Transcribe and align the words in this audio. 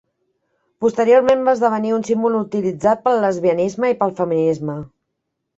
Posteriorment 0.85 1.43
va 1.49 1.53
esdevenir 1.57 1.93
un 1.99 2.07
símbol 2.09 2.37
utilitzat 2.39 3.05
pel 3.05 3.21
lesbianisme 3.27 3.95
i 3.95 3.99
pel 4.03 4.19
feminisme. 4.23 4.81